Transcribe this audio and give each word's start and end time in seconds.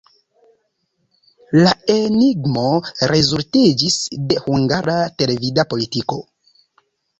La 1.57 1.73
enigmo 1.95 2.65
rezultiĝis 3.13 4.01
de 4.33 4.41
hungara 4.49 4.99
televida 5.23 5.69
politiko. 5.77 6.23